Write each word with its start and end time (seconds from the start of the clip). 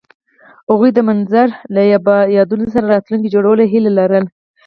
هغوی 0.69 0.89
د 0.93 0.99
منظر 1.09 1.47
له 1.75 1.81
یادونو 2.37 2.65
سره 2.75 2.91
راتلونکی 2.93 3.33
جوړولو 3.35 3.63
هیله 3.73 3.91
لرله. 3.99 4.29